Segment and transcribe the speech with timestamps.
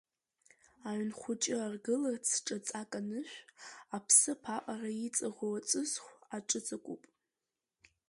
[0.89, 3.37] Аҩнхәыҷы аргыларц ҿаҵак анышә,
[3.95, 7.03] аԥсыԥ аҟара иҵаӷоу аҵысхә, аҿыҵакуп.